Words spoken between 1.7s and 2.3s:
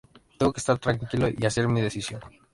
decisión.